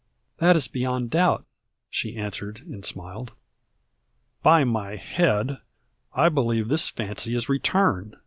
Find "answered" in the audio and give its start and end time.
2.17-2.61